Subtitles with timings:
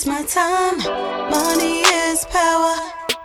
[0.00, 0.78] It's my time.
[1.30, 2.74] Money is power.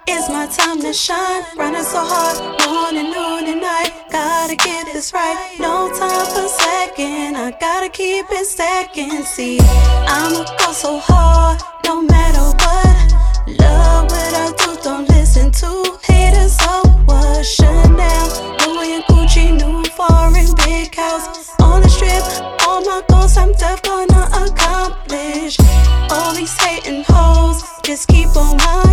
[0.08, 1.44] It's my time to shine.
[1.56, 3.94] Running so hard, morning, noon, and night.
[4.12, 5.56] Gotta get this right.
[5.58, 7.38] No time for second.
[7.38, 9.23] I gotta keep it stacking.
[9.23, 12.84] See, I'ma go so hard, no matter what.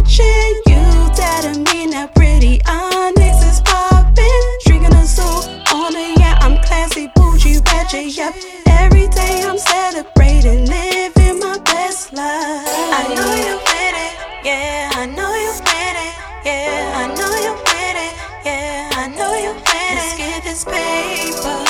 [0.03, 0.63] Watching.
[0.67, 0.83] You
[1.15, 4.43] that I mean that Pretti Onyx is popping.
[4.67, 8.35] Drinking a soup on it, yeah, I'm classy, bougie, ratchet, yep.
[8.67, 12.67] Every day I'm celebrating, living my best life.
[12.67, 16.15] I know you with it, yeah, I know you with it,
[16.51, 19.95] yeah, I know you with it, yeah, I know you with it.
[20.03, 21.63] Let's get this paper,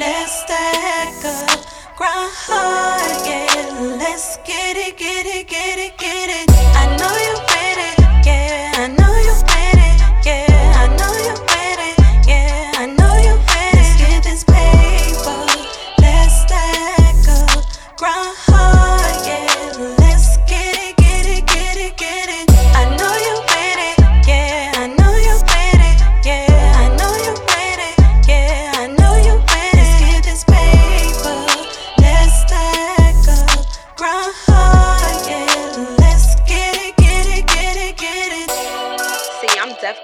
[0.00, 1.60] let's stack up,
[2.00, 5.73] grind hard, yeah, let's get it, get it, get it,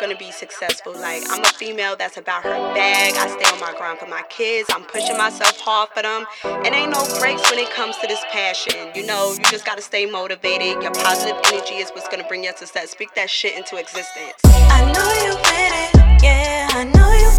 [0.00, 0.92] Gonna be successful.
[0.92, 3.14] Like, I'm a female that's about her bag.
[3.16, 4.68] I stay on my grind for my kids.
[4.72, 6.26] I'm pushing myself hard for them.
[6.44, 8.92] And ain't no breaks when it comes to this passion.
[8.94, 10.82] You know, you just gotta stay motivated.
[10.82, 12.90] Your positive energy is what's gonna bring your success.
[12.90, 14.34] Speak that shit into existence.
[14.44, 17.29] I know you with it, yeah, I know you